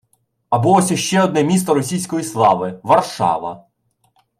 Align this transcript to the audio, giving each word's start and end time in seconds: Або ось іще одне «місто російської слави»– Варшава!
Або 0.49 0.71
ось 0.71 0.91
іще 0.91 1.21
одне 1.23 1.43
«місто 1.43 1.73
російської 1.73 2.23
слави»– 2.23 2.79
Варшава! 2.83 3.63